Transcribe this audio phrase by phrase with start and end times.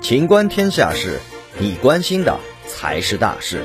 [0.00, 1.18] 情观天下事，
[1.58, 3.62] 你关心的才是大事。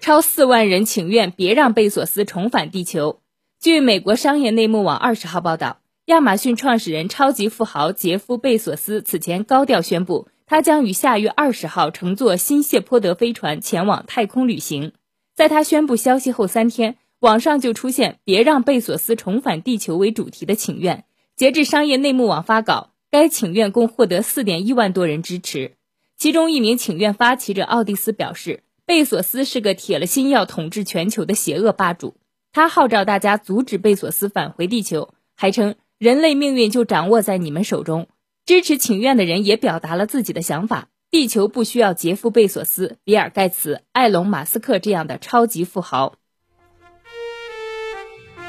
[0.00, 3.20] 超四万人请愿，别让贝索斯重返地球。
[3.58, 14.92] 据美国商业内幕网二十号报道，亚马逊创始人、超级富豪杰夫·贝索斯此前高调宣布，他将于下月二十号乘坐新谢泼德飞船前往太空旅行。
[15.34, 21.04] 在他宣布消息后三天，网上就出现“别让贝索斯重返地球”为主题的请愿。
[21.36, 25.72] 截至商业内幕网发稿，该请愿共获得四点一万多人支持。
[26.18, 28.62] 其中一名请愿发起者奥蒂斯表示。
[28.86, 32.16] 贝索斯是个铁了心要统治全球的邪恶霸主，
[32.52, 38.08] 他号召大家阻止贝索斯返回地球，还称人类命运就掌握在你们手中。
[38.44, 46.16] 支持请愿的人也表达了自己的想法：地球不需要杰夫·贝索斯、比尔·盖茨、埃隆·马斯克这样的超级富豪。